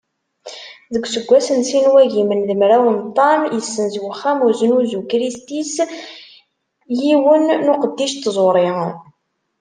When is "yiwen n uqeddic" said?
7.01-8.13